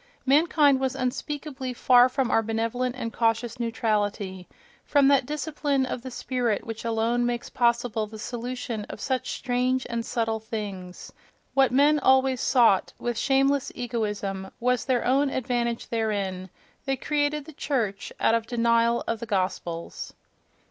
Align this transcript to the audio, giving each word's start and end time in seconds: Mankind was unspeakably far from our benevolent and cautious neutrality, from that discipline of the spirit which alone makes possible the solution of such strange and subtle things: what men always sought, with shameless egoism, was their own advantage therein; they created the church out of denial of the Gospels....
Mankind 0.25 0.79
was 0.79 0.95
unspeakably 0.95 1.73
far 1.75 2.09
from 2.09 2.31
our 2.31 2.41
benevolent 2.41 2.95
and 2.95 3.13
cautious 3.13 3.59
neutrality, 3.59 4.47
from 4.83 5.07
that 5.09 5.27
discipline 5.27 5.85
of 5.85 6.01
the 6.01 6.09
spirit 6.09 6.65
which 6.65 6.83
alone 6.83 7.23
makes 7.23 7.51
possible 7.51 8.07
the 8.07 8.17
solution 8.17 8.83
of 8.85 8.99
such 8.99 9.29
strange 9.33 9.85
and 9.91 10.03
subtle 10.03 10.39
things: 10.39 11.11
what 11.53 11.69
men 11.71 11.99
always 11.99 12.41
sought, 12.41 12.93
with 12.97 13.15
shameless 13.15 13.71
egoism, 13.75 14.49
was 14.59 14.85
their 14.85 15.05
own 15.05 15.29
advantage 15.29 15.89
therein; 15.89 16.49
they 16.85 16.95
created 16.97 17.45
the 17.45 17.53
church 17.53 18.11
out 18.19 18.33
of 18.33 18.47
denial 18.47 19.03
of 19.05 19.19
the 19.19 19.27
Gospels.... 19.27 20.13